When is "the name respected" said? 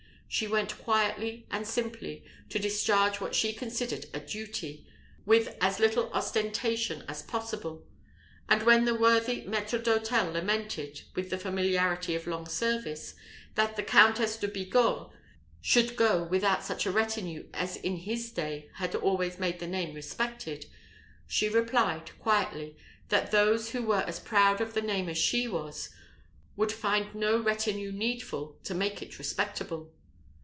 19.59-20.65